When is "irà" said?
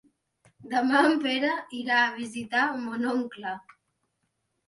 1.81-1.99